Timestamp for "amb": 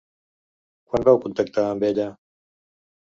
1.73-1.85